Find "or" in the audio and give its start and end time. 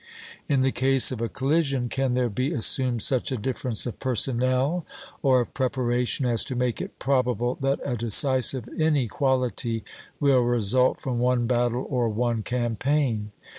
5.21-5.41, 11.87-12.09